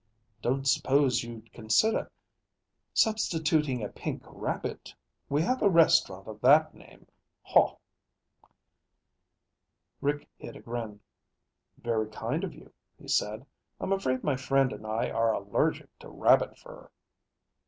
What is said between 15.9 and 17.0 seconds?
to rabbit fur."